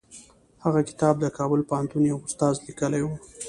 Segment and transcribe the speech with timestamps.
[0.63, 3.09] هغه کتاب د کابل پوهنتون یوه استاد لیکلی و.